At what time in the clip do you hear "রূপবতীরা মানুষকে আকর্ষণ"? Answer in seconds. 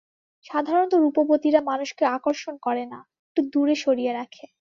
0.95-2.55